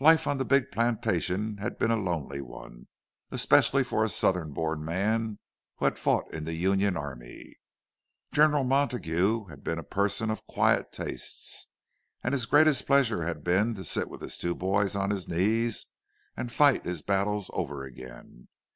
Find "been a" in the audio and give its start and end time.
1.78-1.96, 9.62-9.84